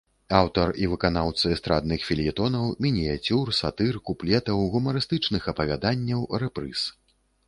[0.37, 6.79] Аўтар і выканаўца эстрадных фельетонаў, мініяцюр, сатыр, куплетаў, гумарыстычных апавяданняў, рэпрыз.